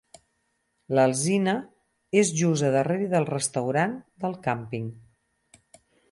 [0.99, 1.53] L'alzina
[2.21, 3.93] és just a darrere del restaurant
[4.25, 4.89] del càmping.